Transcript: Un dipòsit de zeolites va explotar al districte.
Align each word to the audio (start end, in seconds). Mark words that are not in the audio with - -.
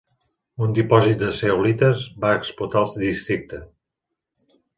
Un 0.67 0.71
dipòsit 0.77 1.19
de 1.23 1.29
zeolites 1.39 2.01
va 2.25 2.33
explotar 2.39 2.83
al 2.83 2.91
districte. 3.05 3.61